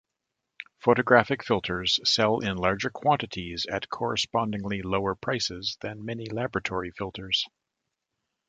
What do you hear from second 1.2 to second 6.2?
filters sell in larger quantities at correspondingly lower prices than